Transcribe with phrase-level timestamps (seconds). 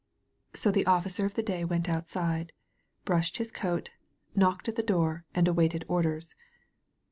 [0.55, 2.53] So the Officer of the Day went outside,
[3.05, 3.91] brushed his coat,
[4.35, 6.33] knocked at the door, and awaited orders.